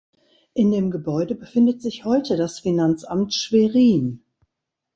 [0.55, 4.23] In dem Gebäude befindet sich heute das Finanzamt Schwerin.